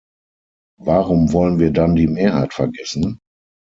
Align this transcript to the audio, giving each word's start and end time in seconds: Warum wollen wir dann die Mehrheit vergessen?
Warum 0.79 1.31
wollen 1.31 1.59
wir 1.59 1.69
dann 1.69 1.95
die 1.95 2.07
Mehrheit 2.07 2.55
vergessen? 2.55 3.19